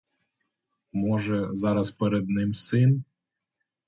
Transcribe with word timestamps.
Може, 0.93 1.49
зараз 1.53 1.91
перед 1.91 2.29
ним 2.29 2.53
син? 2.53 3.03